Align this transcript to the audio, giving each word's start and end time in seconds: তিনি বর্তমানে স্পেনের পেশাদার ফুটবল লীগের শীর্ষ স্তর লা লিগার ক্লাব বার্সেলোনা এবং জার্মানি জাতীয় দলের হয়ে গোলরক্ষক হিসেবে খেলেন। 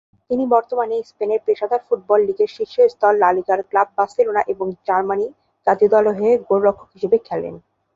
তিনি 0.29 0.43
বর্তমানে 0.53 0.95
স্পেনের 1.09 1.41
পেশাদার 1.47 1.81
ফুটবল 1.87 2.19
লীগের 2.27 2.49
শীর্ষ 2.55 2.75
স্তর 2.93 3.13
লা 3.21 3.29
লিগার 3.37 3.59
ক্লাব 3.69 3.87
বার্সেলোনা 3.97 4.41
এবং 4.53 4.67
জার্মানি 4.87 5.25
জাতীয় 5.67 5.89
দলের 5.93 6.17
হয়ে 6.19 6.33
গোলরক্ষক 6.47 6.89
হিসেবে 6.95 7.17
খেলেন। 7.27 7.55